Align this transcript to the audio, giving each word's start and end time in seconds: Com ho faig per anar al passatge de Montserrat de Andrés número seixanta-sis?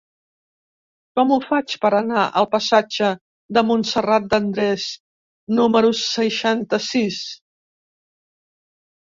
Com 1.17 1.33
ho 1.33 1.35
faig 1.49 1.75
per 1.83 1.91
anar 1.97 2.23
al 2.41 2.47
passatge 2.53 3.09
de 3.59 3.63
Montserrat 3.67 4.25
de 4.33 4.39
Andrés 4.45 4.87
número 5.61 5.93
seixanta-sis? 6.01 7.21